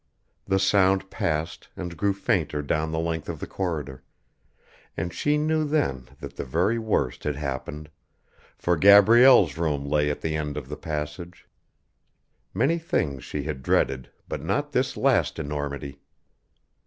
[0.47, 4.01] The sound passed and grew fainter down the length of the corridor,
[4.97, 7.91] and she knew then that the very worst had happened,
[8.57, 11.47] for Gabrielle's room lay at the end of the passage.
[12.51, 15.99] Many things she had dreaded, but not this last enormity.